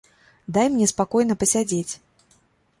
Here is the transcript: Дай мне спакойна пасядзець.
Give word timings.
Дай 0.57 0.69
мне 0.77 0.87
спакойна 0.93 1.37
пасядзець. 1.45 1.93